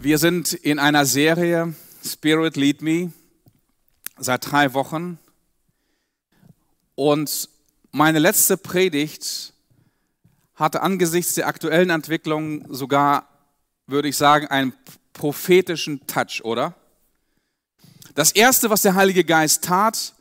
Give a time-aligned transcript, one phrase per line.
[0.00, 3.12] Wir sind in einer Serie Spirit Lead Me
[4.16, 5.18] seit drei Wochen.
[6.94, 7.48] Und
[7.90, 9.52] meine letzte Predigt
[10.54, 13.28] hatte angesichts der aktuellen Entwicklung sogar,
[13.86, 14.72] würde ich sagen, einen
[15.12, 16.74] prophetischen Touch, oder?
[18.14, 20.14] Das Erste, was der Heilige Geist tat,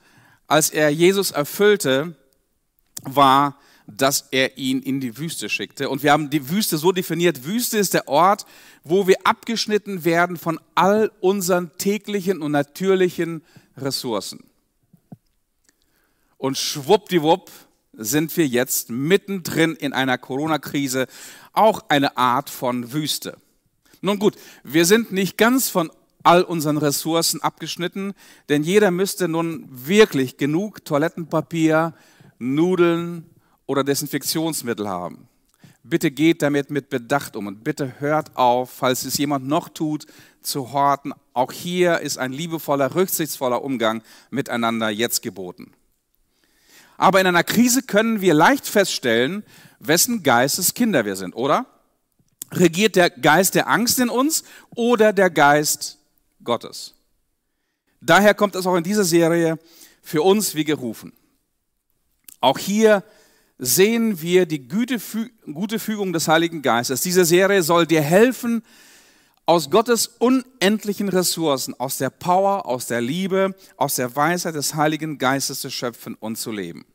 [0.47, 2.15] als er Jesus erfüllte,
[3.03, 5.89] war, dass er ihn in die Wüste schickte.
[5.89, 8.45] Und wir haben die Wüste so definiert, Wüste ist der Ort,
[8.83, 13.43] wo wir abgeschnitten werden von all unseren täglichen und natürlichen
[13.77, 14.43] Ressourcen.
[16.37, 17.49] Und schwuppdiwupp
[17.93, 21.07] sind wir jetzt mittendrin in einer Corona-Krise,
[21.53, 23.37] auch eine Art von Wüste.
[24.01, 25.91] Nun gut, wir sind nicht ganz von
[26.23, 28.13] all unseren Ressourcen abgeschnitten,
[28.49, 31.95] denn jeder müsste nun wirklich genug Toilettenpapier,
[32.37, 33.25] Nudeln
[33.67, 35.27] oder Desinfektionsmittel haben.
[35.83, 40.05] Bitte geht damit mit Bedacht um und bitte hört auf, falls es jemand noch tut,
[40.41, 41.13] zu horten.
[41.33, 45.71] Auch hier ist ein liebevoller, rücksichtsvoller Umgang miteinander jetzt geboten.
[46.97, 49.43] Aber in einer Krise können wir leicht feststellen,
[49.79, 51.67] wessen Geistes Kinder wir sind, oder?
[52.51, 54.43] Regiert der Geist der Angst in uns
[54.75, 55.99] oder der Geist
[56.43, 56.95] Gottes?
[58.01, 59.59] Daher kommt es auch in dieser Serie
[60.01, 61.13] für uns wie gerufen.
[62.39, 63.03] Auch hier
[63.57, 67.01] sehen wir die gute, Fügung des Heiligen Geistes.
[67.01, 68.63] Diese Serie soll dir helfen,
[69.45, 75.17] aus Gottes unendlichen Ressourcen, aus der Power, aus der Liebe, aus der Weisheit des Heiligen
[75.17, 76.85] Geistes zu schöpfen und zu leben.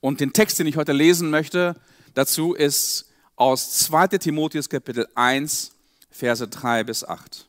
[0.00, 1.80] Und den Text, den ich heute lesen möchte,
[2.14, 5.72] dazu ist aus 2 Timotheus Kapitel 1,
[6.10, 7.46] Verse 3 bis 8.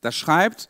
[0.00, 0.68] Da schreibt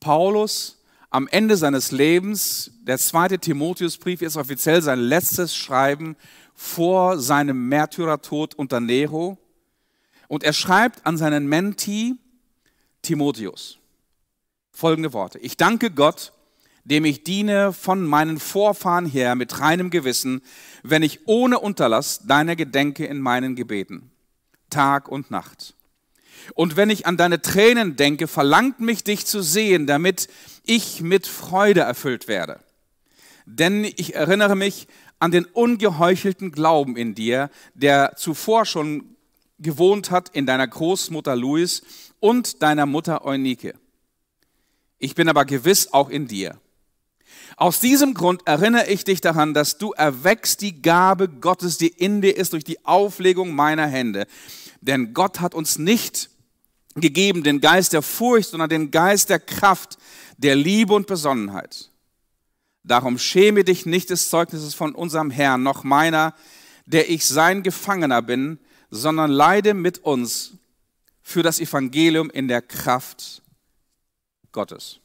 [0.00, 0.79] Paulus
[1.10, 6.16] am Ende seines Lebens, der zweite Timotheusbrief ist offiziell sein letztes Schreiben
[6.54, 9.36] vor seinem Märtyrertod unter Nero.
[10.28, 12.14] Und er schreibt an seinen Menti
[13.02, 13.78] Timotheus
[14.70, 15.38] folgende Worte.
[15.40, 16.32] Ich danke Gott,
[16.84, 20.42] dem ich diene von meinen Vorfahren her mit reinem Gewissen,
[20.82, 24.10] wenn ich ohne Unterlass deiner gedenke in meinen Gebeten,
[24.70, 25.74] Tag und Nacht.
[26.54, 30.28] Und wenn ich an deine Tränen denke, verlangt mich dich zu sehen, damit
[30.64, 32.60] ich mit Freude erfüllt werde.
[33.46, 34.86] Denn ich erinnere mich
[35.18, 39.16] an den ungeheuchelten Glauben in dir, der zuvor schon
[39.58, 41.82] gewohnt hat in deiner Großmutter Louis
[42.18, 43.74] und deiner Mutter Eunike.
[44.98, 46.58] Ich bin aber gewiss auch in dir.
[47.56, 52.22] Aus diesem Grund erinnere ich dich daran, dass du erwächst die Gabe Gottes, die in
[52.22, 54.26] dir ist, durch die Auflegung meiner Hände.
[54.80, 56.29] Denn Gott hat uns nicht
[57.00, 59.98] gegeben den Geist der Furcht, sondern den Geist der Kraft,
[60.36, 61.90] der Liebe und Besonnenheit.
[62.82, 66.34] Darum schäme dich nicht des Zeugnisses von unserem Herrn, noch meiner,
[66.86, 68.58] der ich sein Gefangener bin,
[68.90, 70.54] sondern leide mit uns
[71.22, 73.42] für das Evangelium in der Kraft
[74.52, 74.98] Gottes.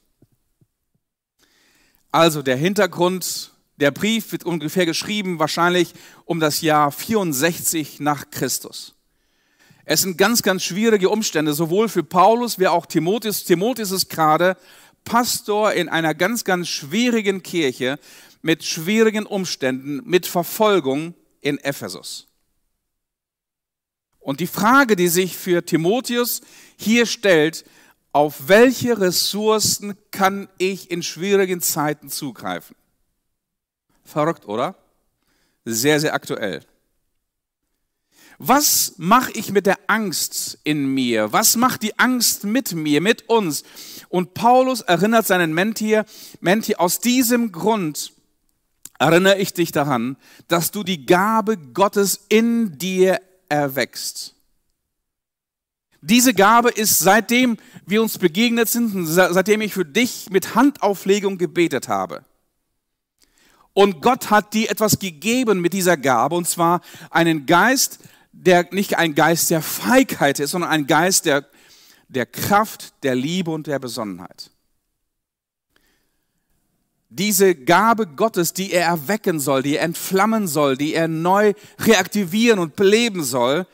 [2.12, 8.96] Also der Hintergrund, der Brief wird ungefähr geschrieben, wahrscheinlich um das Jahr 64 nach Christus.
[9.86, 13.44] Es sind ganz, ganz schwierige Umstände, sowohl für Paulus wie auch Timotheus.
[13.44, 14.58] Timotheus ist gerade
[15.04, 18.00] Pastor in einer ganz, ganz schwierigen Kirche
[18.42, 22.28] mit schwierigen Umständen, mit Verfolgung in Ephesus.
[24.20, 26.42] Und die Frage, die sich für Timotheus
[26.78, 27.64] hier stellt,
[28.12, 32.76] auf welche Ressourcen kann ich in schwierigen Zeiten zugreifen?
[34.04, 34.76] Verrückt, oder?
[35.64, 36.62] Sehr, sehr aktuell.
[38.38, 41.32] Was mache ich mit der Angst in mir?
[41.32, 43.64] Was macht die Angst mit mir, mit uns?
[44.10, 46.02] Und Paulus erinnert seinen Menti,
[46.42, 48.12] Menti aus diesem Grund
[49.00, 53.20] erinnere ich dich daran, dass du die Gabe Gottes in dir
[53.50, 54.36] erwächst.
[56.02, 61.88] Diese Gabe ist, seitdem wir uns begegnet sind, seitdem ich für dich mit Handauflegung gebetet
[61.88, 62.24] habe.
[63.74, 68.00] Und Gott hat dir etwas gegeben mit dieser Gabe, und zwar einen Geist,
[68.36, 71.46] der nicht ein Geist der Feigheit ist, sondern ein Geist der,
[72.10, 74.52] der Kraft, der Liebe und der Besonnenheit.
[77.10, 82.60] Diese Gabe Gottes, die er erwecken soll, die er entflammen soll, die er neu reaktivieren
[82.60, 83.66] und beleben soll,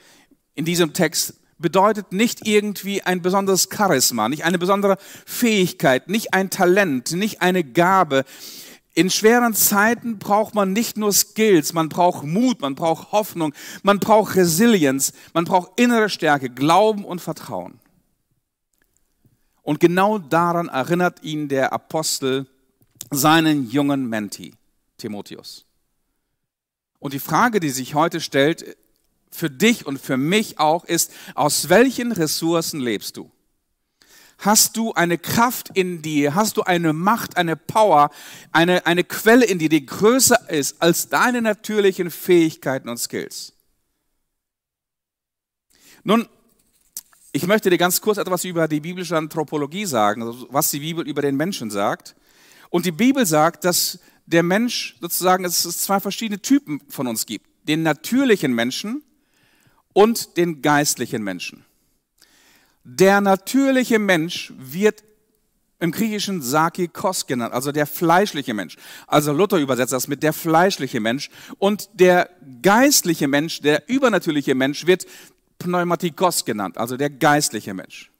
[0.53, 6.49] in diesem Text bedeutet nicht irgendwie ein besonderes Charisma, nicht eine besondere Fähigkeit, nicht ein
[6.49, 8.25] Talent, nicht eine Gabe,
[8.93, 13.53] in schweren Zeiten braucht man nicht nur Skills, man braucht Mut, man braucht Hoffnung,
[13.83, 17.79] man braucht Resilienz, man braucht innere Stärke, Glauben und Vertrauen.
[19.61, 22.47] Und genau daran erinnert ihn der Apostel
[23.11, 24.53] seinen jungen Menti,
[24.97, 25.65] Timotheus.
[26.99, 28.77] Und die Frage, die sich heute stellt
[29.31, 33.31] für dich und für mich auch ist, aus welchen Ressourcen lebst du?
[34.41, 36.33] Hast du eine Kraft in dir?
[36.33, 38.09] Hast du eine Macht, eine Power,
[38.51, 43.53] eine, eine Quelle in dir, die größer ist als deine natürlichen Fähigkeiten und Skills?
[46.03, 46.27] Nun,
[47.31, 51.07] ich möchte dir ganz kurz etwas über die biblische Anthropologie sagen, also was die Bibel
[51.07, 52.15] über den Menschen sagt.
[52.71, 57.27] Und die Bibel sagt, dass der Mensch sozusagen, dass es zwei verschiedene Typen von uns
[57.27, 57.45] gibt.
[57.67, 59.03] Den natürlichen Menschen
[59.93, 61.63] und den geistlichen Menschen.
[62.83, 65.03] Der natürliche Mensch wird
[65.79, 68.77] im Griechischen Sakikos genannt, also der fleischliche Mensch.
[69.07, 71.29] Also Luther übersetzt das mit der fleischliche Mensch.
[71.57, 72.29] Und der
[72.61, 75.05] geistliche Mensch, der übernatürliche Mensch wird
[75.57, 78.11] Pneumatikos genannt, also der geistliche Mensch.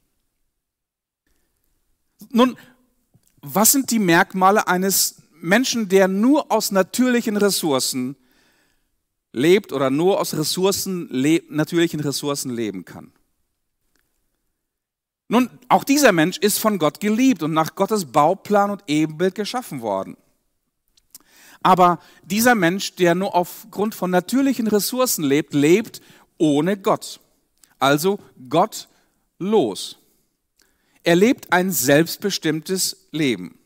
[2.30, 2.58] Nun,
[3.42, 8.16] was sind die Merkmale eines Menschen, der nur aus natürlichen Ressourcen
[9.34, 11.10] lebt oder nur aus Ressourcen,
[11.50, 13.12] natürlichen Ressourcen leben kann?
[15.32, 19.82] Nun, auch dieser Mensch ist von Gott geliebt und nach Gottes Bauplan und Ebenbild geschaffen
[19.82, 20.18] worden.
[21.64, 26.02] Aber dieser Mensch, der nur aufgrund von natürlichen Ressourcen lebt, lebt
[26.38, 27.22] ohne Gott.
[27.80, 28.20] Also
[28.50, 28.90] Gott
[29.40, 30.00] los.
[31.04, 33.58] Er lebt ein selbstbestimmtes Leben.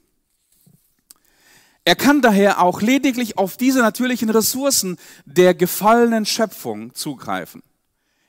[1.83, 7.63] Er kann daher auch lediglich auf diese natürlichen Ressourcen der gefallenen Schöpfung zugreifen.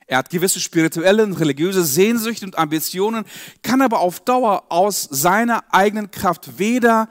[0.07, 3.25] Er hat gewisse spirituelle und religiöse Sehnsüchte und Ambitionen,
[3.61, 7.09] kann aber auf Dauer aus seiner eigenen Kraft weder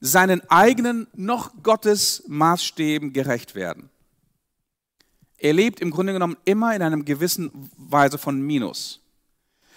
[0.00, 3.88] seinen eigenen noch Gottes Maßstäben gerecht werden.
[5.38, 9.00] Er lebt im Grunde genommen immer in einem gewissen Weise von Minus.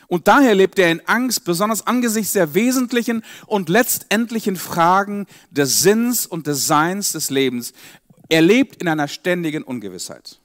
[0.07, 6.25] Und daher lebt er in Angst, besonders angesichts der wesentlichen und letztendlichen Fragen des Sinns
[6.25, 7.73] und des Seins des Lebens.
[8.29, 10.39] Er lebt in einer ständigen Ungewissheit.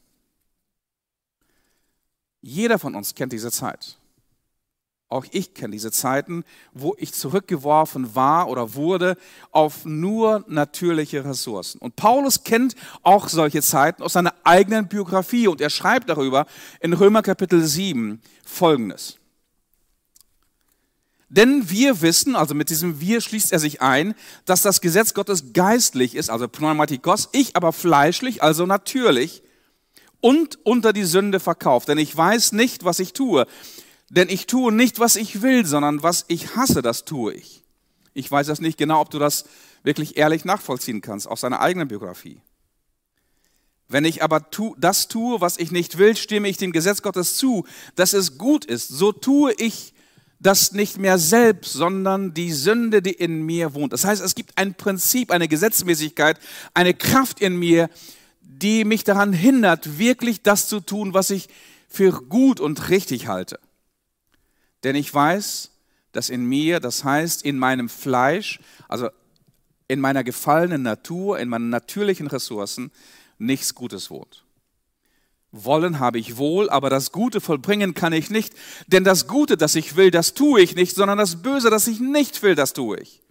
[2.43, 3.97] Jeder von uns kennt diese Zeit.
[5.09, 6.43] Auch ich kenne diese Zeiten,
[6.73, 9.17] wo ich zurückgeworfen war oder wurde
[9.51, 11.79] auf nur natürliche Ressourcen.
[11.79, 16.47] Und Paulus kennt auch solche Zeiten aus seiner eigenen Biografie und er schreibt darüber
[16.81, 19.19] in Römer Kapitel 7 Folgendes.
[21.29, 24.15] Denn wir wissen, also mit diesem wir schließt er sich ein,
[24.47, 29.43] dass das Gesetz Gottes geistlich ist, also Pneumatikos, ich aber fleischlich, also natürlich
[30.23, 31.89] und unter die Sünde verkauft.
[31.89, 33.47] Denn ich weiß nicht, was ich tue.
[34.09, 37.63] Denn ich tue nicht, was ich will, sondern was ich hasse, das tue ich.
[38.15, 39.45] Ich weiß das nicht genau, ob du das
[39.83, 42.41] wirklich ehrlich nachvollziehen kannst aus deiner eigenen Biografie.
[43.89, 47.37] Wenn ich aber tu, das tue, was ich nicht will, stimme ich dem Gesetz Gottes
[47.37, 48.89] zu, dass es gut ist.
[48.89, 49.93] So tue ich
[50.39, 53.93] das nicht mehr selbst, sondern die Sünde, die in mir wohnt.
[53.93, 56.39] Das heißt, es gibt ein Prinzip, eine Gesetzmäßigkeit,
[56.75, 57.89] eine Kraft in mir,
[58.63, 61.49] die mich daran hindert, wirklich das zu tun, was ich
[61.89, 63.59] für gut und richtig halte.
[64.85, 65.71] Denn ich weiß,
[66.13, 69.09] dass in mir, das heißt in meinem Fleisch, also
[69.89, 72.91] in meiner gefallenen Natur, in meinen natürlichen Ressourcen,
[73.39, 74.45] nichts Gutes wohnt.
[75.51, 78.55] Wollen habe ich wohl, aber das Gute vollbringen kann ich nicht,
[78.87, 82.01] denn das Gute, das ich will, das tue ich nicht, sondern das Böse, das ich
[82.01, 83.22] nicht will, das tue ich.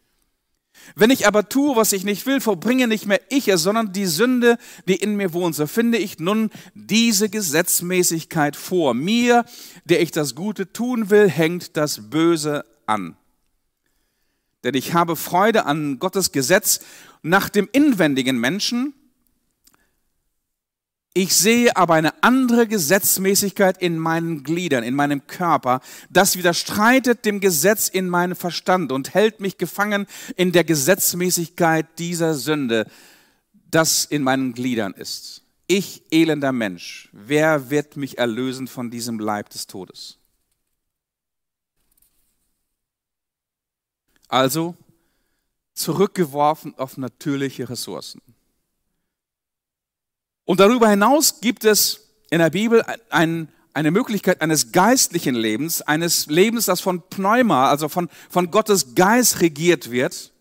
[0.95, 4.05] Wenn ich aber tue, was ich nicht will, verbringe nicht mehr ich es, sondern die
[4.05, 4.57] Sünde,
[4.87, 5.55] die in mir wohnt.
[5.55, 8.93] So finde ich nun diese Gesetzmäßigkeit vor.
[8.93, 9.45] Mir,
[9.85, 13.15] der ich das Gute tun will, hängt das Böse an.
[14.63, 16.81] Denn ich habe Freude an Gottes Gesetz
[17.23, 18.93] nach dem inwendigen Menschen,
[21.13, 25.81] ich sehe aber eine andere Gesetzmäßigkeit in meinen Gliedern, in meinem Körper.
[26.09, 32.33] Das widerstreitet dem Gesetz in meinem Verstand und hält mich gefangen in der Gesetzmäßigkeit dieser
[32.33, 32.89] Sünde,
[33.69, 35.43] das in meinen Gliedern ist.
[35.67, 40.17] Ich, elender Mensch, wer wird mich erlösen von diesem Leib des Todes?
[44.29, 44.77] Also
[45.73, 48.21] zurückgeworfen auf natürliche Ressourcen.
[50.45, 56.25] Und darüber hinaus gibt es in der Bibel ein, eine Möglichkeit eines geistlichen Lebens, eines
[56.27, 60.31] Lebens, das von Pneuma, also von, von Gottes Geist regiert wird.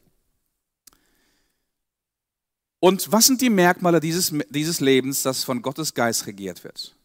[2.81, 6.97] Und was sind die Merkmale dieses, dieses Lebens, das von Gottes Geist regiert wird?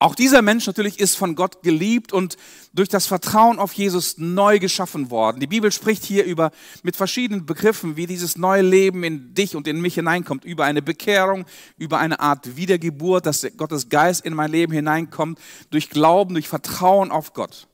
[0.00, 2.36] Auch dieser Mensch natürlich ist von Gott geliebt und
[2.72, 5.40] durch das Vertrauen auf Jesus neu geschaffen worden.
[5.40, 6.52] Die Bibel spricht hier über,
[6.84, 10.82] mit verschiedenen Begriffen, wie dieses neue Leben in dich und in mich hineinkommt, über eine
[10.82, 11.46] Bekehrung,
[11.78, 15.40] über eine Art Wiedergeburt, dass Gottes Geist in mein Leben hineinkommt,
[15.70, 17.66] durch Glauben, durch Vertrauen auf Gott.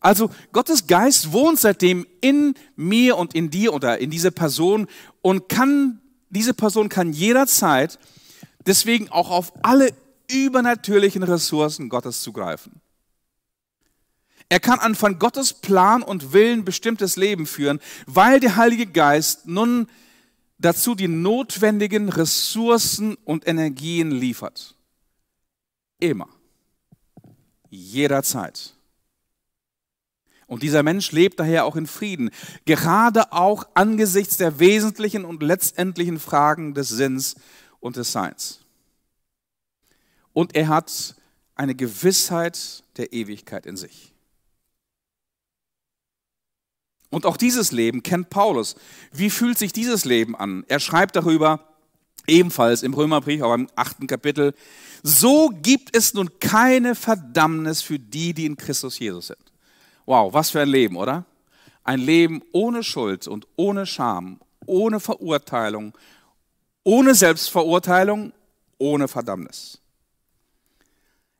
[0.00, 4.88] Also Gottes Geist wohnt seitdem in mir und in dir oder in dieser Person
[5.20, 6.00] und kann,
[6.30, 8.00] diese Person kann jederzeit
[8.66, 9.92] deswegen auch auf alle
[10.30, 12.80] übernatürlichen Ressourcen Gottes zugreifen.
[14.48, 19.46] Er kann an von Gottes Plan und Willen bestimmtes Leben führen, weil der Heilige Geist
[19.46, 19.88] nun
[20.58, 24.76] dazu die notwendigen Ressourcen und Energien liefert.
[25.98, 26.28] Immer.
[27.70, 28.74] Jederzeit.
[30.46, 32.30] Und dieser Mensch lebt daher auch in Frieden,
[32.66, 37.36] gerade auch angesichts der wesentlichen und letztendlichen Fragen des Sinns
[37.80, 38.61] und des Seins.
[40.32, 41.14] Und er hat
[41.54, 44.12] eine Gewissheit der Ewigkeit in sich.
[47.10, 48.74] Und auch dieses Leben kennt Paulus.
[49.12, 50.64] Wie fühlt sich dieses Leben an?
[50.68, 51.60] Er schreibt darüber
[52.26, 54.54] ebenfalls im Römerbrief, aber im achten Kapitel,
[55.02, 59.52] so gibt es nun keine Verdammnis für die, die in Christus Jesus sind.
[60.06, 61.26] Wow, was für ein Leben, oder?
[61.84, 65.92] Ein Leben ohne Schuld und ohne Scham, ohne Verurteilung,
[66.82, 68.32] ohne Selbstverurteilung,
[68.78, 69.81] ohne Verdammnis.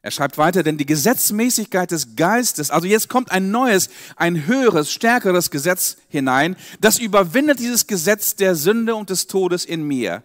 [0.05, 4.91] Er schreibt weiter, denn die Gesetzmäßigkeit des Geistes, also jetzt kommt ein neues, ein höheres,
[4.93, 10.25] stärkeres Gesetz hinein, das überwindet dieses Gesetz der Sünde und des Todes in mir.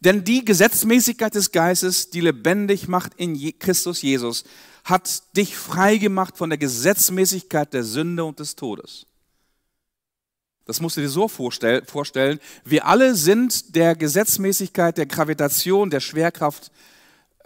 [0.00, 4.42] Denn die Gesetzmäßigkeit des Geistes, die lebendig macht in Christus Jesus,
[4.84, 9.06] hat dich frei gemacht von der Gesetzmäßigkeit der Sünde und des Todes.
[10.64, 12.40] Das musst du dir so vorstellen.
[12.64, 16.70] Wir alle sind der Gesetzmäßigkeit der Gravitation, der Schwerkraft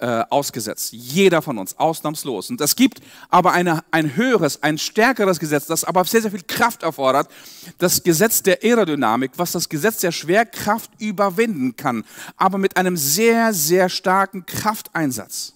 [0.02, 0.92] äh, ausgesetzt.
[0.92, 2.50] Jeder von uns, ausnahmslos.
[2.50, 6.42] Und es gibt aber eine, ein höheres, ein stärkeres Gesetz, das aber sehr, sehr viel
[6.42, 7.30] Kraft erfordert.
[7.78, 12.04] Das Gesetz der Aerodynamik, was das Gesetz der Schwerkraft überwinden kann,
[12.36, 15.54] aber mit einem sehr, sehr starken Krafteinsatz.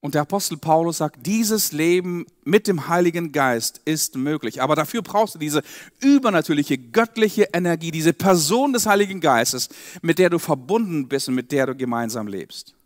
[0.00, 4.62] Und der Apostel Paulus sagt, dieses Leben mit dem Heiligen Geist ist möglich.
[4.62, 5.62] Aber dafür brauchst du diese
[6.00, 9.68] übernatürliche, göttliche Energie, diese Person des Heiligen Geistes,
[10.02, 12.76] mit der du verbunden bist und mit der du gemeinsam lebst.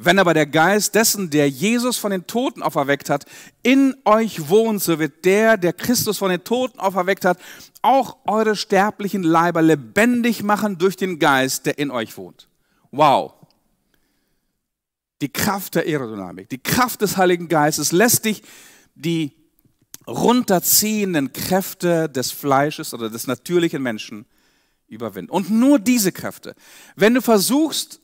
[0.00, 3.24] Wenn aber der Geist dessen, der Jesus von den Toten auferweckt hat,
[3.64, 7.36] in euch wohnt, so wird der, der Christus von den Toten auferweckt hat,
[7.82, 12.46] auch eure sterblichen Leiber lebendig machen durch den Geist, der in euch wohnt.
[12.92, 13.37] Wow.
[15.20, 18.42] Die Kraft der Aerodynamik, die Kraft des Heiligen Geistes lässt dich
[18.94, 19.32] die
[20.06, 24.26] runterziehenden Kräfte des Fleisches oder des natürlichen Menschen
[24.86, 25.30] überwinden.
[25.30, 26.54] Und nur diese Kräfte.
[26.96, 28.00] Wenn du versuchst,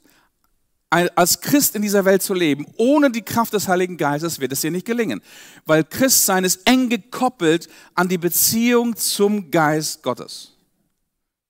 [0.90, 4.61] als Christ in dieser Welt zu leben, ohne die Kraft des Heiligen Geistes, wird es
[4.61, 5.23] dir nicht gelingen.
[5.64, 10.52] Weil Christsein ist eng gekoppelt an die Beziehung zum Geist Gottes.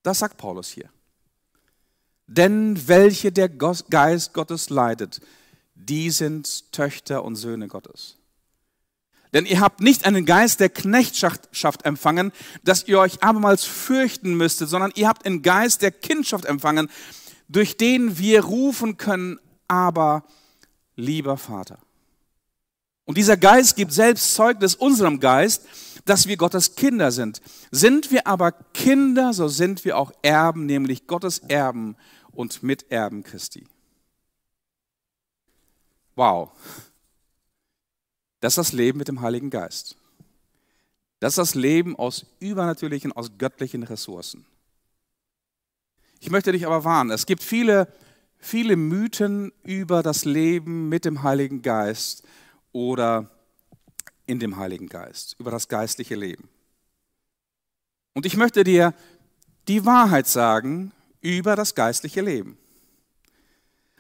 [0.02, 0.88] Das sagt Paulus hier.
[2.26, 5.21] Denn welche der Geist Gottes leidet,
[5.75, 8.16] die sind Töchter und Söhne Gottes.
[9.33, 14.69] Denn ihr habt nicht einen Geist der Knechtschaft empfangen, dass ihr euch abermals fürchten müsstet,
[14.69, 16.88] sondern ihr habt einen Geist der Kindschaft empfangen,
[17.49, 20.25] durch den wir rufen können, aber
[20.95, 21.78] lieber Vater.
[23.04, 25.66] Und dieser Geist gibt selbst Zeugnis unserem Geist,
[26.04, 27.40] dass wir Gottes Kinder sind.
[27.71, 31.97] Sind wir aber Kinder, so sind wir auch Erben, nämlich Gottes Erben
[32.33, 33.66] und Miterben Christi.
[36.14, 36.50] Wow.
[38.40, 39.97] Das ist das Leben mit dem Heiligen Geist.
[41.21, 44.44] Das ist das Leben aus übernatürlichen, aus göttlichen Ressourcen.
[46.21, 47.88] Ich möchte dich aber warnen, es gibt viele,
[48.38, 52.23] viele Mythen über das Leben mit dem Heiligen Geist
[52.73, 53.30] oder
[54.26, 56.49] in dem Heiligen Geist, über das geistliche Leben.
[58.14, 58.94] Und ich möchte dir
[59.68, 62.59] die Wahrheit sagen über das geistliche Leben.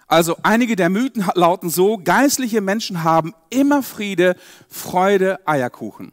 [0.06, 4.36] Also einige der Mythen lauten so, geistliche Menschen haben immer Friede,
[4.68, 6.12] Freude, Eierkuchen.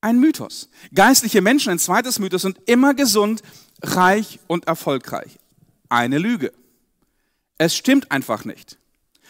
[0.00, 0.68] Ein Mythos.
[0.94, 3.42] Geistliche Menschen, ein zweites Mythos, sind immer gesund,
[3.82, 5.38] reich und erfolgreich.
[5.88, 6.52] Eine Lüge.
[7.58, 8.78] Es stimmt einfach nicht.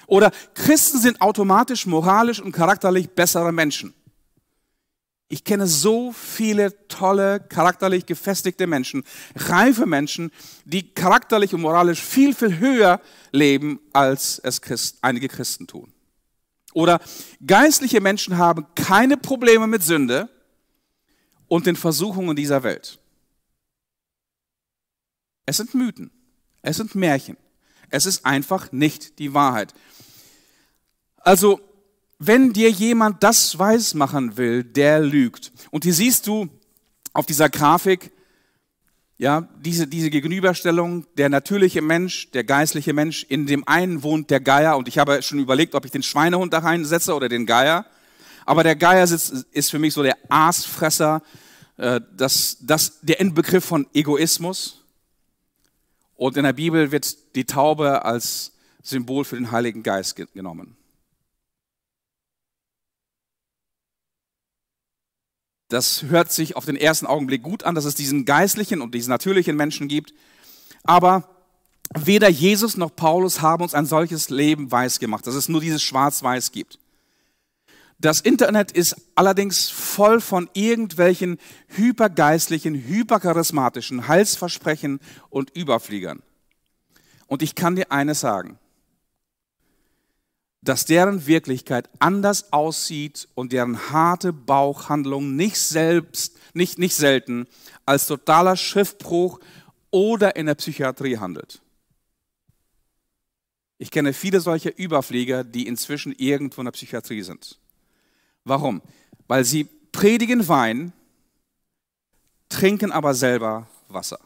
[0.06, 3.94] Oder Christen sind automatisch moralisch und charakterlich bessere Menschen.
[5.32, 9.02] Ich kenne so viele tolle, charakterlich gefestigte Menschen,
[9.34, 10.30] reife Menschen,
[10.66, 15.90] die charakterlich und moralisch viel, viel höher leben, als es Christ, einige Christen tun.
[16.74, 17.00] Oder
[17.46, 20.28] geistliche Menschen haben keine Probleme mit Sünde
[21.48, 22.98] und den Versuchungen dieser Welt.
[25.46, 26.10] Es sind Mythen,
[26.60, 27.38] es sind Märchen,
[27.88, 29.72] es ist einfach nicht die Wahrheit.
[31.16, 31.71] Also
[32.26, 35.52] wenn dir jemand das weismachen will, der lügt.
[35.70, 36.48] Und hier siehst du
[37.12, 38.12] auf dieser Grafik,
[39.18, 44.40] ja, diese, diese Gegenüberstellung, der natürliche Mensch, der geistliche Mensch, in dem einen wohnt der
[44.40, 44.76] Geier.
[44.76, 47.86] Und ich habe schon überlegt, ob ich den Schweinehund da reinsetze oder den Geier.
[48.46, 51.22] Aber der Geier ist für mich so der Aasfresser,
[51.76, 54.84] äh, das, das, der Inbegriff von Egoismus.
[56.16, 58.52] Und in der Bibel wird die Taube als
[58.82, 60.76] Symbol für den Heiligen Geist genommen.
[65.72, 69.08] Das hört sich auf den ersten Augenblick gut an, dass es diesen geistlichen und diesen
[69.08, 70.12] natürlichen Menschen gibt.
[70.84, 71.26] Aber
[71.94, 75.82] weder Jesus noch Paulus haben uns ein solches Leben weiß gemacht, dass es nur dieses
[75.82, 76.78] Schwarz-Weiß gibt.
[77.98, 81.38] Das Internet ist allerdings voll von irgendwelchen
[81.68, 85.00] hypergeistlichen, hypercharismatischen Heilsversprechen
[85.30, 86.20] und Überfliegern.
[87.28, 88.58] Und ich kann dir eines sagen
[90.62, 97.46] dass deren Wirklichkeit anders aussieht und deren harte Bauchhandlung nicht selbst, nicht, nicht selten
[97.84, 99.40] als totaler Schiffbruch
[99.90, 101.60] oder in der Psychiatrie handelt.
[103.78, 107.58] Ich kenne viele solcher Überflieger, die inzwischen irgendwo in der Psychiatrie sind.
[108.44, 108.80] Warum?
[109.26, 110.92] Weil sie predigen Wein,
[112.48, 114.20] trinken aber selber Wasser.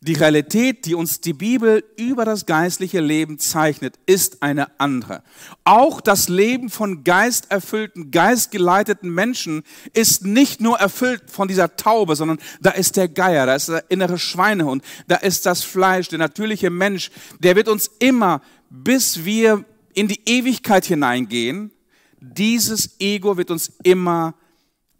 [0.00, 5.24] Die Realität, die uns die Bibel über das geistliche Leben zeichnet, ist eine andere.
[5.64, 9.64] Auch das Leben von geisterfüllten, geistgeleiteten Menschen
[9.94, 13.90] ist nicht nur erfüllt von dieser Taube, sondern da ist der Geier, da ist der
[13.90, 18.40] innere Schweinehund, da ist das Fleisch, der natürliche Mensch, der wird uns immer,
[18.70, 19.64] bis wir
[19.94, 21.72] in die Ewigkeit hineingehen,
[22.20, 24.34] dieses Ego wird uns immer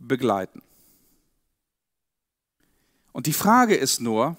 [0.01, 0.61] begleiten.
[3.13, 4.37] Und die Frage ist nur,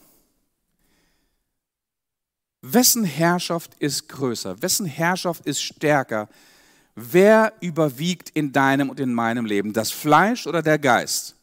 [2.62, 4.62] Wessen Herrschaft ist größer?
[4.62, 6.28] Wessen Herrschaft ist stärker?
[6.96, 9.72] Wer überwiegt in deinem und in meinem Leben?
[9.72, 11.36] Das Fleisch oder der Geist?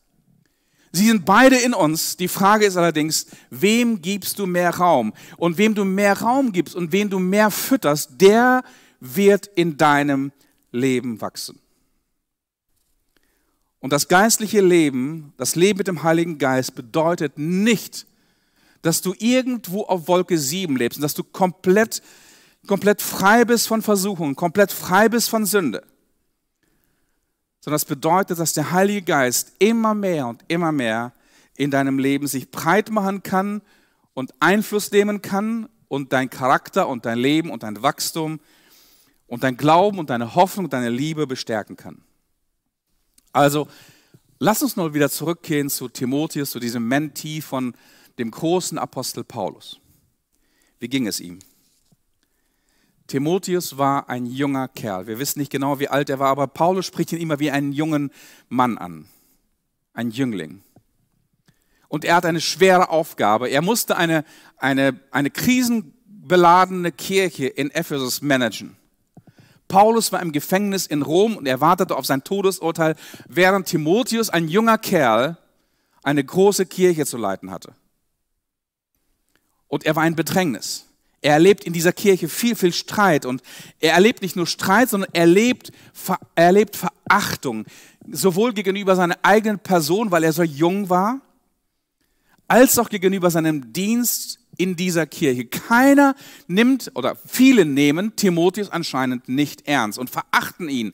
[0.92, 2.16] Sie sind beide in uns.
[2.16, 5.12] Die Frage ist allerdings, wem gibst du mehr Raum?
[5.36, 8.62] Und wem du mehr Raum gibst und wen du mehr fütterst, der
[9.00, 10.32] wird in deinem
[10.72, 11.58] Leben wachsen.
[13.80, 18.06] Und das geistliche Leben, das Leben mit dem Heiligen Geist bedeutet nicht,
[18.82, 22.02] dass du irgendwo auf Wolke 7 lebst und dass du komplett,
[22.66, 25.82] komplett frei bist von Versuchungen, komplett frei bist von Sünde.
[27.60, 31.12] Sondern das bedeutet, dass der Heilige Geist immer mehr und immer mehr
[31.56, 33.62] in deinem Leben sich breit machen kann
[34.14, 38.40] und Einfluss nehmen kann und dein Charakter und dein Leben und dein Wachstum
[39.26, 42.02] und dein Glauben und deine Hoffnung und deine Liebe bestärken kann.
[43.32, 43.68] Also,
[44.38, 47.74] lass uns mal wieder zurückgehen zu Timotheus, zu diesem Mentee von
[48.18, 49.80] dem großen Apostel Paulus.
[50.78, 51.38] Wie ging es ihm?
[53.06, 55.06] Timotheus war ein junger Kerl.
[55.06, 57.72] Wir wissen nicht genau, wie alt er war, aber Paulus spricht ihn immer wie einen
[57.72, 58.10] jungen
[58.48, 59.06] Mann an,
[59.94, 60.62] ein Jüngling.
[61.88, 63.48] Und er hat eine schwere Aufgabe.
[63.48, 64.24] Er musste eine,
[64.56, 68.76] eine, eine krisenbeladene Kirche in Ephesus managen.
[69.68, 72.96] Paulus war im Gefängnis in Rom und er wartete auf sein Todesurteil,
[73.28, 75.38] während Timotheus, ein junger Kerl,
[76.02, 77.74] eine große Kirche zu leiten hatte.
[79.68, 80.86] Und er war in Bedrängnis.
[81.22, 83.26] Er erlebt in dieser Kirche viel, viel Streit.
[83.26, 83.42] Und
[83.80, 85.72] er erlebt nicht nur Streit, sondern er erlebt,
[86.34, 87.64] er erlebt Verachtung.
[88.10, 91.20] Sowohl gegenüber seiner eigenen Person, weil er so jung war,
[92.48, 95.46] als auch gegenüber seinem Dienst in dieser Kirche.
[95.46, 96.14] Keiner
[96.46, 100.92] nimmt, oder viele nehmen Timotheus anscheinend nicht ernst und verachten ihn.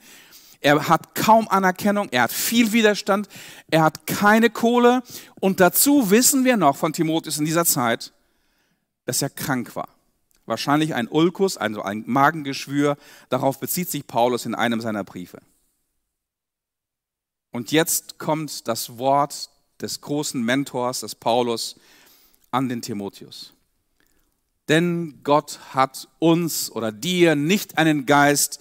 [0.61, 3.28] Er hat kaum Anerkennung, er hat viel Widerstand,
[3.68, 5.02] er hat keine Kohle.
[5.40, 8.12] Und dazu wissen wir noch von Timotheus in dieser Zeit,
[9.04, 9.88] dass er krank war.
[10.46, 12.96] Wahrscheinlich ein Ulkus, also ein Magengeschwür.
[13.28, 15.40] Darauf bezieht sich Paulus in einem seiner Briefe.
[17.52, 21.76] Und jetzt kommt das Wort des großen Mentors, des Paulus,
[22.50, 23.52] an den Timotheus.
[24.68, 28.60] Denn Gott hat uns oder dir nicht einen Geist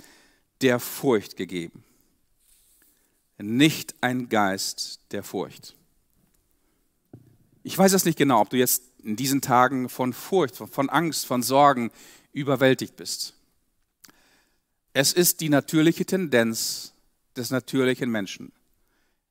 [0.62, 1.84] der Furcht gegeben.
[3.38, 5.75] Nicht ein Geist der Furcht.
[7.63, 11.26] Ich weiß es nicht genau, ob du jetzt in diesen Tagen von Furcht, von Angst,
[11.26, 11.92] von Sorgen
[12.34, 13.34] überwältigt bist.
[14.94, 16.94] Es ist die natürliche Tendenz
[17.36, 18.52] des natürlichen Menschen,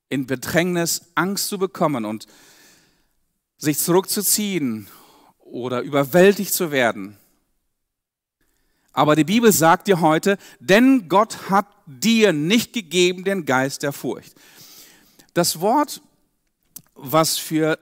[0.09, 2.27] in Bedrängnis Angst zu bekommen und
[3.57, 4.87] sich zurückzuziehen
[5.39, 7.17] oder überwältigt zu werden.
[8.93, 13.93] Aber die Bibel sagt dir heute, denn Gott hat dir nicht gegeben den Geist der
[13.93, 14.33] Furcht.
[15.33, 16.01] Das Wort,
[16.93, 17.79] was für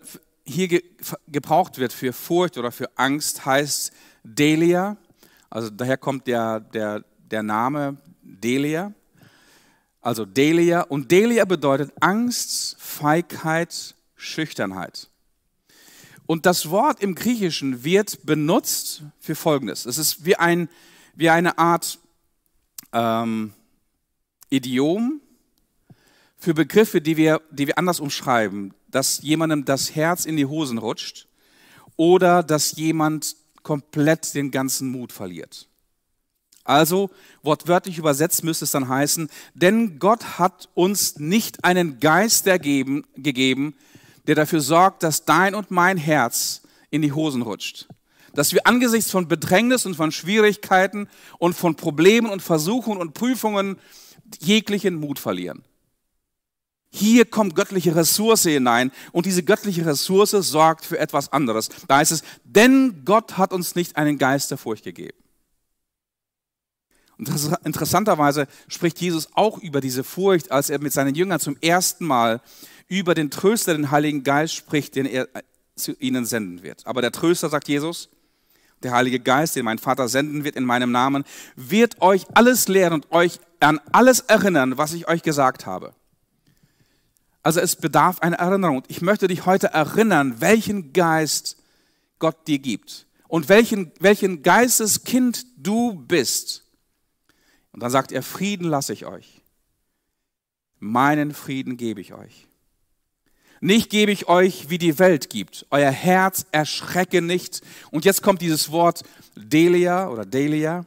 [0.49, 0.83] hier ge
[1.27, 3.91] gebraucht wird für Furcht oder für Angst, heißt
[4.23, 4.97] Delia.
[5.49, 8.93] Also daher kommt der, der, der Name Delia.
[10.01, 10.81] Also Delia.
[10.81, 15.09] Und Delia bedeutet Angst, Feigheit, Schüchternheit.
[16.25, 19.85] Und das Wort im Griechischen wird benutzt für Folgendes.
[19.85, 20.69] Es ist wie, ein,
[21.15, 21.99] wie eine Art
[22.93, 23.53] ähm,
[24.49, 25.21] Idiom
[26.39, 30.78] für Begriffe, die wir, die wir anders umschreiben dass jemandem das Herz in die Hosen
[30.78, 31.28] rutscht
[31.95, 35.67] oder dass jemand komplett den ganzen Mut verliert.
[36.63, 37.10] Also,
[37.41, 43.75] wortwörtlich übersetzt müsste es dann heißen, denn Gott hat uns nicht einen Geist ergeben, gegeben,
[44.28, 47.88] der dafür sorgt, dass dein und mein Herz in die Hosen rutscht.
[48.34, 51.08] Dass wir angesichts von Bedrängnis und von Schwierigkeiten
[51.39, 53.80] und von Problemen und Versuchen und Prüfungen
[54.39, 55.63] jeglichen Mut verlieren.
[56.91, 61.69] Hier kommt göttliche Ressource hinein und diese göttliche Ressource sorgt für etwas anderes.
[61.88, 65.17] Da heißt es, denn Gott hat uns nicht einen Geist der Furcht gegeben.
[67.63, 72.41] Interessanterweise spricht Jesus auch über diese Furcht, als er mit seinen Jüngern zum ersten Mal
[72.88, 75.28] über den Tröster, den Heiligen Geist spricht, den er
[75.75, 76.88] zu ihnen senden wird.
[76.88, 78.10] Aber der Tröster, sagt Jesus,
[78.84, 81.25] der Heilige Geist, den mein Vater senden wird in meinem Namen,
[81.56, 85.93] wird euch alles lehren und euch an alles erinnern, was ich euch gesagt habe.
[87.43, 88.84] Also es bedarf einer Erinnerung.
[88.88, 91.58] Ich möchte dich heute erinnern, welchen Geist
[92.19, 96.65] Gott dir gibt und welchen, welchen Geisteskind du bist.
[97.71, 99.41] Und dann sagt er, Frieden lasse ich euch.
[100.80, 102.47] Meinen Frieden gebe ich euch.
[103.62, 105.65] Nicht gebe ich euch, wie die Welt gibt.
[105.69, 107.62] Euer Herz erschrecke nicht.
[107.91, 109.04] Und jetzt kommt dieses Wort
[109.36, 110.86] Delia oder Delia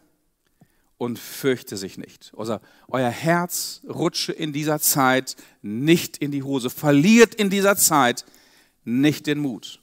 [1.02, 2.32] und fürchte sich nicht.
[2.36, 6.70] Also euer Herz rutsche in dieser Zeit nicht in die Hose.
[6.70, 8.24] Verliert in dieser Zeit
[8.84, 9.80] nicht den Mut,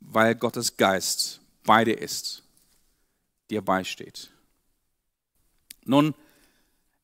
[0.00, 2.42] weil Gottes Geist bei dir ist,
[3.48, 4.32] dir beisteht.
[5.84, 6.16] Nun,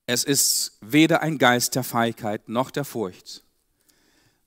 [0.06, 3.44] es ist weder ein Geist der Feigheit noch der Furcht,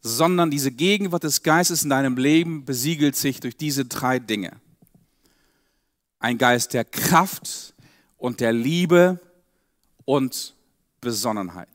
[0.02, 4.60] sondern diese Gegenwart des Geistes in deinem Leben besiegelt sich durch diese drei Dinge.
[6.19, 7.76] Ein Geist der Kraft
[8.17, 9.19] und der Liebe
[10.06, 10.56] und
[11.01, 11.69] Besonnenheit.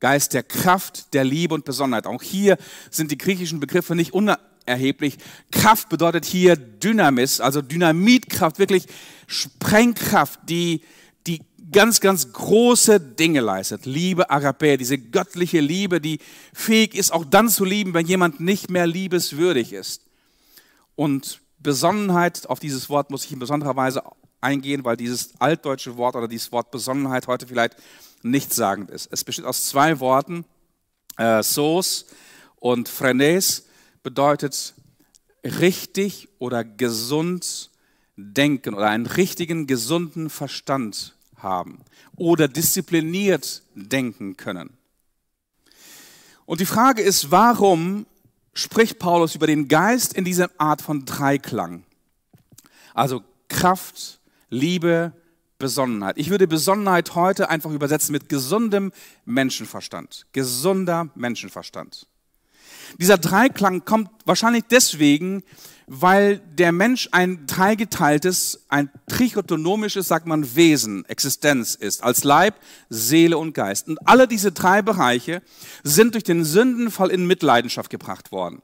[0.00, 2.06] Geist der Kraft, der Liebe und Besonnenheit.
[2.06, 2.58] Auch hier
[2.90, 5.16] sind die griechischen Begriffe nicht unerheblich.
[5.50, 8.86] Kraft bedeutet hier Dynamis, also Dynamitkraft, wirklich
[9.26, 10.82] Sprengkraft, die
[11.72, 13.86] ganz, ganz große Dinge leistet.
[13.86, 16.18] Liebe Agape, diese göttliche Liebe, die
[16.52, 20.02] fähig ist, auch dann zu lieben, wenn jemand nicht mehr liebeswürdig ist.
[20.94, 24.02] Und Besonnenheit, auf dieses Wort muss ich in besonderer Weise
[24.42, 27.76] eingehen, weil dieses altdeutsche Wort oder dieses Wort Besonnenheit heute vielleicht
[28.22, 29.08] nichtssagend ist.
[29.10, 30.44] Es besteht aus zwei Worten,
[31.16, 32.06] äh, Sos
[32.56, 33.66] und Frenes,
[34.02, 34.74] bedeutet
[35.44, 37.70] richtig oder gesund
[38.16, 41.80] denken oder einen richtigen, gesunden Verstand haben
[42.16, 44.76] oder diszipliniert denken können.
[46.44, 48.06] Und die Frage ist, warum
[48.52, 51.84] spricht Paulus über den Geist in dieser Art von Dreiklang?
[52.94, 54.20] Also Kraft,
[54.52, 55.14] Liebe,
[55.56, 56.18] Besonnenheit.
[56.18, 58.92] Ich würde Besonnenheit heute einfach übersetzen mit gesundem
[59.24, 60.26] Menschenverstand.
[60.32, 62.06] Gesunder Menschenverstand.
[62.98, 65.42] Dieser Dreiklang kommt wahrscheinlich deswegen,
[65.86, 72.56] weil der Mensch ein dreigeteiltes, ein trichotonomisches, sagt man, Wesen, Existenz ist, als Leib,
[72.90, 73.88] Seele und Geist.
[73.88, 75.40] Und alle diese drei Bereiche
[75.82, 78.60] sind durch den Sündenfall in Mitleidenschaft gebracht worden.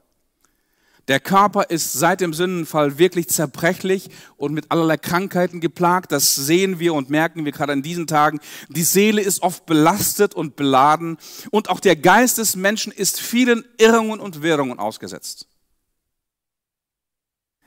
[1.08, 6.12] Der Körper ist seit dem Sündenfall wirklich zerbrechlich und mit allerlei Krankheiten geplagt.
[6.12, 8.40] Das sehen wir und merken wir gerade in diesen Tagen.
[8.68, 11.16] Die Seele ist oft belastet und beladen
[11.50, 15.46] und auch der Geist des Menschen ist vielen Irrungen und Wirrungen ausgesetzt.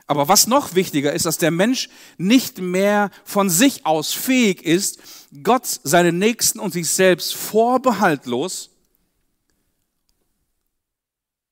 [0.06, 5.00] Aber was noch wichtiger ist, dass der Mensch nicht mehr von sich aus fähig ist,
[5.42, 8.70] Gott, seinen Nächsten und sich selbst vorbehaltlos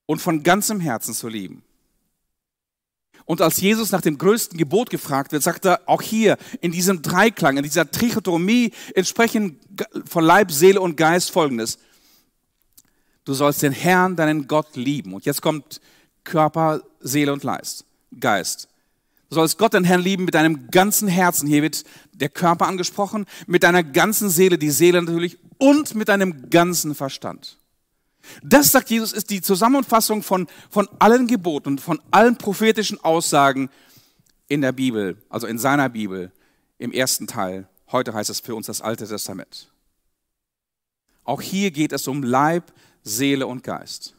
[0.07, 1.65] und von ganzem Herzen zu lieben.
[3.31, 7.01] Und als Jesus nach dem größten Gebot gefragt wird, sagt er auch hier in diesem
[7.01, 9.57] Dreiklang, in dieser Trichotomie entsprechend
[10.05, 11.79] von Leib, Seele und Geist folgendes.
[13.25, 15.15] Du sollst den Herrn, deinen Gott lieben.
[15.15, 15.81] Und jetzt kommt
[16.25, 17.85] Körper, Seele und Geist.
[18.19, 18.67] Geist.
[19.29, 21.47] Du sollst Gott, den Herrn, lieben mit deinem ganzen Herzen.
[21.47, 26.51] Hier wird der Körper angesprochen, mit deiner ganzen Seele, die Seele natürlich, und mit deinem
[26.51, 27.60] ganzen Verstand.
[28.43, 33.71] Das, sagt Jesus, ist die Zusammenfassung von, von allen Geboten, von allen prophetischen Aussagen
[34.49, 36.33] in der Bibel, also in seiner Bibel,
[36.79, 37.69] im ersten Teil.
[37.91, 39.71] Heute heißt es für uns das Alte Testament.
[41.25, 44.15] Auch hier geht es um Leib, Seele und Geist.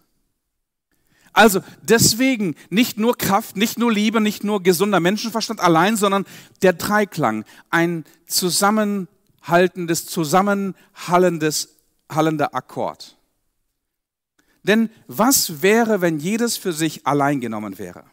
[1.33, 6.25] Also deswegen nicht nur Kraft, nicht nur Liebe, nicht nur gesunder Menschenverstand allein, sondern
[6.61, 11.77] der Dreiklang, ein zusammenhaltendes, zusammenhallendes,
[12.09, 13.17] hallender Akkord.
[14.63, 18.03] Denn was wäre, wenn jedes für sich allein genommen wäre?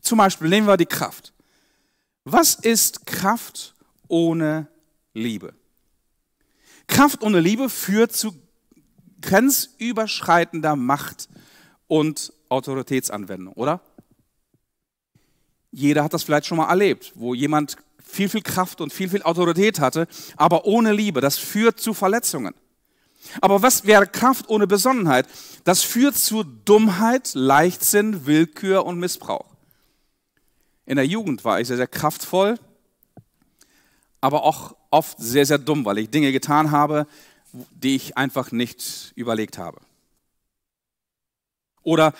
[0.00, 1.32] Zum Beispiel nehmen wir die Kraft.
[2.24, 3.74] Was ist Kraft
[4.08, 4.68] ohne
[5.14, 5.54] Liebe?
[6.86, 8.34] Kraft ohne Liebe führt zu
[9.20, 11.28] grenzüberschreitender Macht
[11.88, 13.80] und Autoritätsanwendung, oder?
[15.72, 19.22] Jeder hat das vielleicht schon mal erlebt, wo jemand viel, viel Kraft und viel, viel
[19.22, 21.20] Autorität hatte, aber ohne Liebe.
[21.20, 22.54] Das führt zu Verletzungen.
[23.40, 25.26] Aber was wäre Kraft ohne Besonnenheit?
[25.64, 29.46] Das führt zu Dummheit, Leichtsinn, Willkür und Missbrauch.
[30.84, 32.58] In der Jugend war ich sehr, sehr kraftvoll,
[34.20, 37.06] aber auch oft sehr, sehr dumm, weil ich Dinge getan habe,
[37.70, 39.80] die ich einfach nicht überlegt habe.
[41.82, 42.12] Oder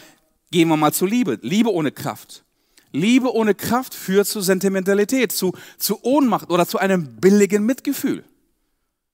[0.50, 1.38] gehen wir mal zur Liebe.
[1.42, 2.44] Liebe ohne Kraft.
[2.92, 8.24] Liebe ohne Kraft führt zu Sentimentalität, zu, zu Ohnmacht oder zu einem billigen Mitgefühl.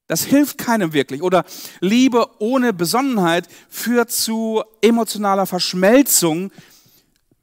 [0.07, 1.23] Das hilft keinem wirklich.
[1.23, 1.45] Oder
[1.81, 6.51] Liebe ohne Besonnenheit führt zu emotionaler Verschmelzung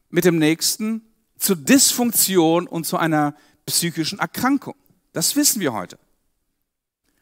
[0.09, 1.01] mit dem Nächsten,
[1.37, 4.75] zu Dysfunktion und zu einer psychischen Erkrankung.
[5.13, 5.97] Das wissen wir heute.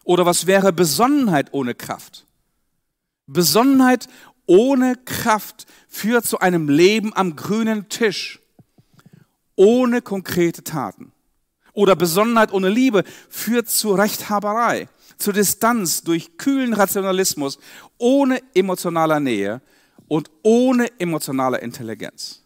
[0.03, 2.25] Oder was wäre Besonnenheit ohne Kraft?
[3.27, 4.07] Besonnenheit
[4.45, 8.39] ohne Kraft führt zu einem Leben am grünen Tisch,
[9.55, 11.11] ohne konkrete Taten.
[11.73, 17.59] Oder Besonnenheit ohne Liebe führt zu Rechthaberei, zu Distanz durch kühlen Rationalismus,
[17.97, 19.61] ohne emotionaler Nähe
[20.07, 22.43] und ohne emotionale Intelligenz.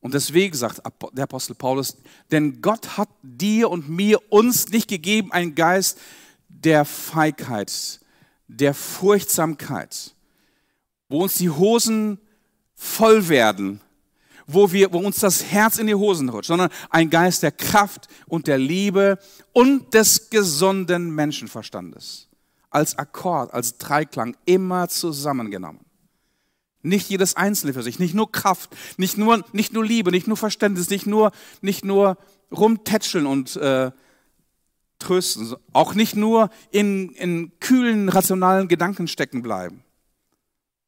[0.00, 0.82] Und deswegen sagt
[1.14, 1.96] der Apostel Paulus,
[2.30, 5.98] denn Gott hat dir und mir uns nicht gegeben einen Geist
[6.48, 8.00] der Feigheit,
[8.46, 10.14] der Furchtsamkeit,
[11.08, 12.18] wo uns die Hosen
[12.74, 13.80] voll werden,
[14.46, 18.08] wo, wir, wo uns das Herz in die Hosen rutscht, sondern ein Geist der Kraft
[18.26, 19.18] und der Liebe
[19.52, 22.28] und des gesunden Menschenverstandes.
[22.70, 25.80] Als Akkord, als Dreiklang immer zusammengenommen.
[26.82, 30.36] Nicht jedes Einzelne für sich, nicht nur Kraft, nicht nur, nicht nur Liebe, nicht nur
[30.36, 31.30] Verständnis, nicht nur,
[31.62, 32.18] nicht nur
[32.50, 33.90] rumtätscheln und äh,
[34.98, 39.82] trösten, auch nicht nur in, in kühlen, rationalen Gedanken stecken bleiben,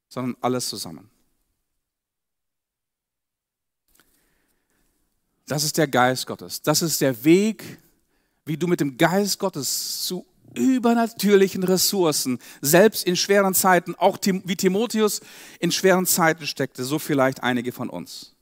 [0.08, 1.10] sondern alles zusammen.
[5.46, 6.60] Das ist der Geist Gottes.
[6.62, 7.78] Das ist der Weg,
[8.44, 14.56] wie du mit dem Geist Gottes zu übernatürlichen Ressourcen, selbst in schweren Zeiten, auch wie
[14.56, 15.20] Timotheus
[15.60, 18.32] in schweren Zeiten steckte, so vielleicht einige von uns.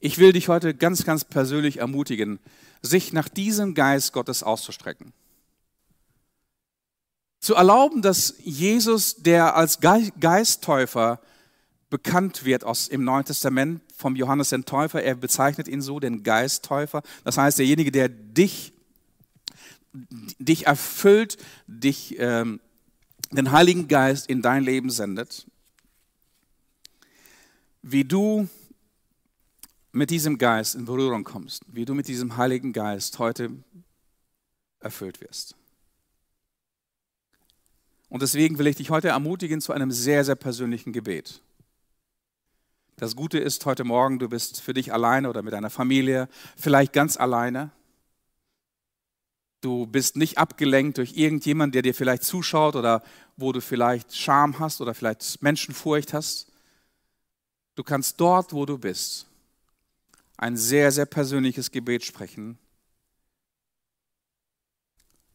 [0.00, 2.38] Ich will dich heute ganz, ganz persönlich ermutigen,
[2.82, 5.12] sich nach diesem Geist Gottes auszustrecken.
[7.40, 11.20] Zu erlauben, dass Jesus, der als Geisttäufer
[11.90, 15.02] bekannt wird aus, im Neuen Testament vom Johannes den Täufer.
[15.02, 17.02] Er bezeichnet ihn so, den Geisttäufer.
[17.24, 18.72] Das heißt, derjenige, der dich,
[20.38, 22.60] dich erfüllt, dich, ähm,
[23.30, 25.46] den Heiligen Geist in dein Leben sendet.
[27.82, 28.48] Wie du
[29.92, 33.50] mit diesem Geist in Berührung kommst, wie du mit diesem Heiligen Geist heute
[34.80, 35.56] erfüllt wirst.
[38.08, 41.40] Und deswegen will ich dich heute ermutigen zu einem sehr, sehr persönlichen Gebet.
[42.98, 46.94] Das Gute ist heute Morgen, du bist für dich alleine oder mit deiner Familie, vielleicht
[46.94, 47.70] ganz alleine.
[49.60, 53.02] Du bist nicht abgelenkt durch irgendjemand, der dir vielleicht zuschaut oder
[53.36, 56.50] wo du vielleicht Scham hast oder vielleicht Menschenfurcht hast.
[57.74, 59.26] Du kannst dort, wo du bist,
[60.38, 62.58] ein sehr, sehr persönliches Gebet sprechen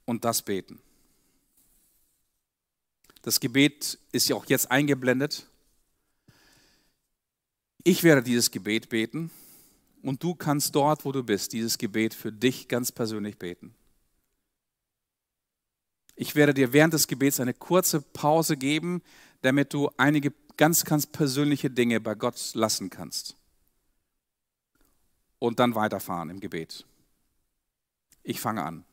[0.06, 0.80] und das beten.
[3.22, 5.46] Das Gebet ist ja auch jetzt eingeblendet.
[7.84, 9.32] Ich werde dieses Gebet beten
[10.04, 13.74] und du kannst dort, wo du bist, dieses Gebet für dich ganz persönlich beten.
[16.16, 19.02] Ich werde dir während des Gebets eine kurze Pause geben,
[19.42, 23.36] damit du einige ganz, ganz persönliche Dinge bei Gott lassen kannst.
[25.40, 26.86] Und dann weiterfahren im Gebet.
[28.22, 28.86] Ich fange an.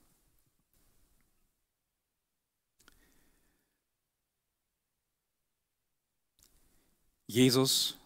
[7.27, 7.98] Jesus,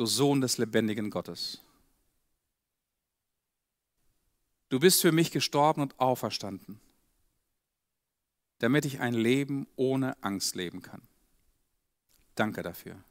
[0.00, 1.60] du Sohn des lebendigen Gottes.
[4.70, 6.80] Du bist für mich gestorben und auferstanden,
[8.60, 11.02] damit ich ein Leben ohne Angst leben kann.
[12.34, 13.04] Danke dafür.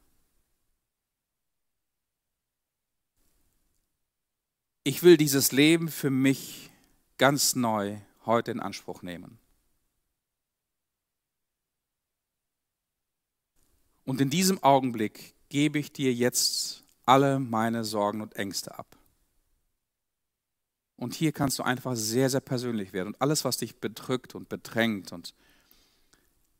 [4.82, 6.72] Ich will dieses Leben für mich
[7.18, 9.38] ganz neu heute in Anspruch nehmen.
[14.04, 18.96] Und in diesem Augenblick gebe ich dir jetzt alle meine Sorgen und Ängste ab.
[20.96, 23.08] Und hier kannst du einfach sehr, sehr persönlich werden.
[23.08, 25.34] Und alles, was dich bedrückt und bedrängt und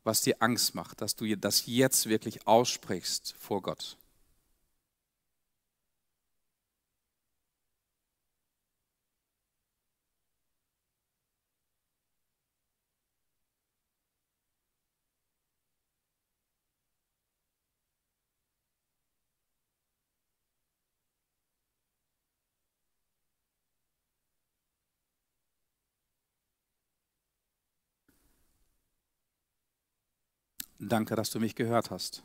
[0.03, 3.97] was dir Angst macht, dass du das jetzt wirklich aussprichst vor Gott.
[30.83, 32.23] Danke, dass du mich gehört hast.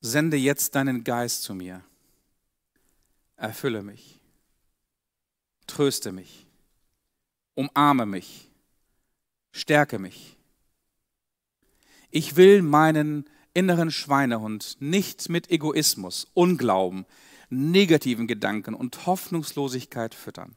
[0.00, 1.84] Sende jetzt deinen Geist zu mir.
[3.36, 4.18] Erfülle mich.
[5.68, 6.48] Tröste mich.
[7.54, 8.50] Umarme mich.
[9.52, 10.36] Stärke mich.
[12.10, 17.06] Ich will meinen inneren Schweinehund nicht mit Egoismus, Unglauben,
[17.50, 20.56] negativen Gedanken und Hoffnungslosigkeit füttern.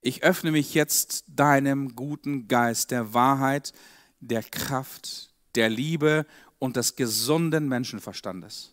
[0.00, 3.72] Ich öffne mich jetzt deinem guten Geist der Wahrheit,
[4.20, 6.26] der Kraft, der Liebe
[6.58, 8.72] und des gesunden Menschenverstandes.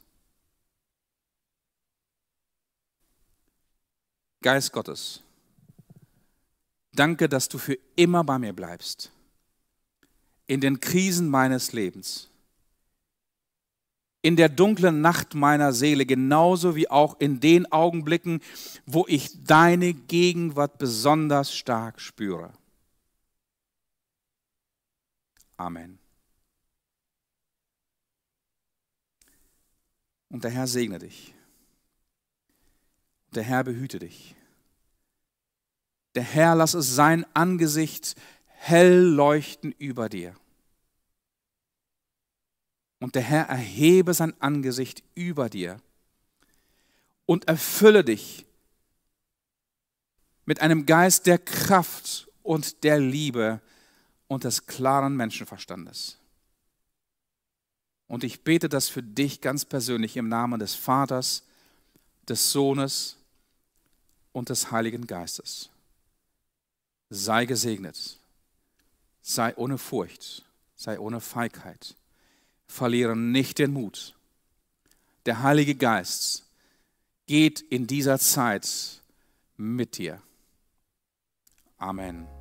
[4.42, 5.24] Geist Gottes,
[6.92, 9.12] danke, dass du für immer bei mir bleibst,
[10.48, 12.30] in den Krisen meines Lebens,
[14.24, 18.42] in der dunklen Nacht meiner Seele, genauso wie auch in den Augenblicken,
[18.86, 22.52] wo ich deine Gegenwart besonders stark spüre.
[25.58, 26.00] Amen.
[30.30, 31.36] Und der Herr segne dich.
[33.36, 34.36] Der Herr behüte dich.
[36.16, 40.34] Der Herr lasse sein Angesicht hell leuchten über dir.
[43.04, 45.82] Und der Herr erhebe sein Angesicht über dir
[47.26, 48.46] und erfülle dich
[50.46, 53.60] mit einem Geist der Kraft und der Liebe
[54.30, 56.18] und des klaren Menschenverstandes.
[58.08, 61.44] Und ich bete das für dich ganz persönlich im Namen des Vaters,
[62.30, 63.18] des Sohnes
[64.32, 65.70] und des Heiligen Geistes.
[67.10, 68.18] Sei gesegnet,
[69.22, 70.46] sei ohne Furcht,
[70.78, 71.98] sei ohne Feigheit,
[72.74, 74.16] verliere nicht den Mut.
[75.26, 76.44] Der Heilige Geist
[77.28, 79.02] geht in dieser Zeit
[79.56, 80.22] mit dir.
[81.78, 82.33] Amen.